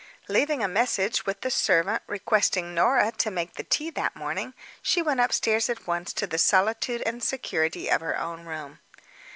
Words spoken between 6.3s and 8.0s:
solitude and security